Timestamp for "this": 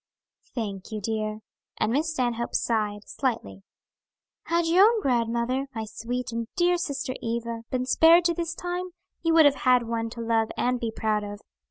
8.33-8.55